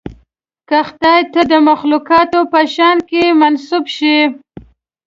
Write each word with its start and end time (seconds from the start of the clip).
که 0.69 0.77
خدای 0.87 1.21
ته 1.33 1.41
د 1.51 1.53
مخلوقاتو 1.69 2.39
په 2.51 2.59
شأن 2.73 2.97
کې 3.09 3.23
منسوب 3.41 3.85
شي. 3.97 4.17